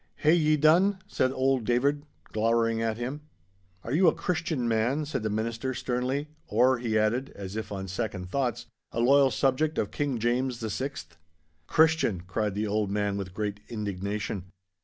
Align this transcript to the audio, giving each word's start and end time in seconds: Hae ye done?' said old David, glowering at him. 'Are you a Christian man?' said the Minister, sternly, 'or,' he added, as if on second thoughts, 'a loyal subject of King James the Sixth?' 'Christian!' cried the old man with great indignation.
Hae 0.15 0.33
ye 0.33 0.57
done?' 0.57 0.97
said 1.05 1.31
old 1.31 1.63
David, 1.63 2.07
glowering 2.33 2.81
at 2.81 2.97
him. 2.97 3.21
'Are 3.83 3.91
you 3.93 4.07
a 4.07 4.15
Christian 4.15 4.67
man?' 4.67 5.05
said 5.05 5.21
the 5.21 5.29
Minister, 5.29 5.75
sternly, 5.75 6.27
'or,' 6.47 6.79
he 6.79 6.97
added, 6.97 7.31
as 7.35 7.55
if 7.55 7.71
on 7.71 7.87
second 7.87 8.31
thoughts, 8.31 8.65
'a 8.91 8.99
loyal 8.99 9.29
subject 9.29 9.77
of 9.77 9.91
King 9.91 10.17
James 10.17 10.59
the 10.59 10.71
Sixth?' 10.71 11.17
'Christian!' 11.67 12.21
cried 12.21 12.55
the 12.55 12.65
old 12.65 12.89
man 12.89 13.15
with 13.15 13.35
great 13.35 13.59
indignation. 13.69 14.45